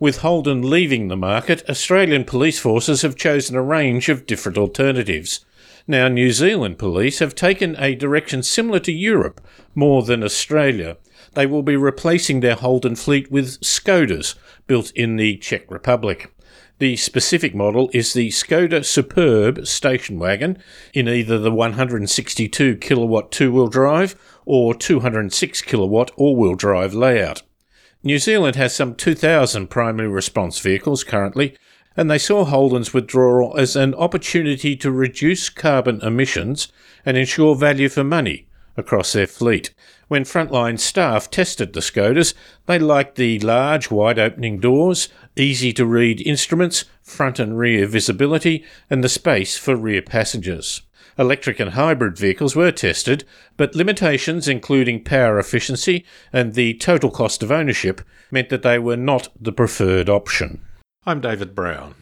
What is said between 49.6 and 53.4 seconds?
rear passengers. Electric and hybrid vehicles were tested,